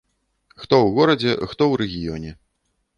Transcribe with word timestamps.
Хто 0.61 0.75
ў 0.87 0.97
горадзе, 0.97 1.31
хто 1.51 1.63
ў 1.71 1.73
рэгіёне. 1.85 2.39